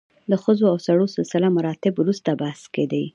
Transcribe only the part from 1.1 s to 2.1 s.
سلسله مراتب